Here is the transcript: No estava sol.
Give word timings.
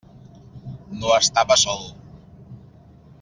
No 1.01 1.11
estava 1.17 1.57
sol. 1.65 1.85